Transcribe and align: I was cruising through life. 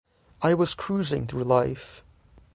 I 0.41 0.55
was 0.55 0.73
cruising 0.73 1.27
through 1.27 1.43
life. 1.43 2.03